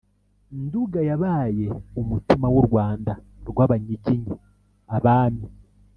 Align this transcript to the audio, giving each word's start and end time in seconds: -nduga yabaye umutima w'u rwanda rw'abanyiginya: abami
-nduga 0.63 0.99
yabaye 1.09 1.67
umutima 2.01 2.45
w'u 2.53 2.63
rwanda 2.67 3.13
rw'abanyiginya: 3.49 4.35
abami 4.95 5.45